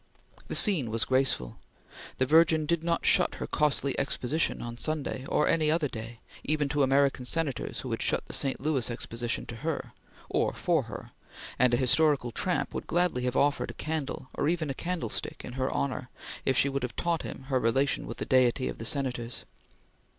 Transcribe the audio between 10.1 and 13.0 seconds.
or for her; and a historical tramp would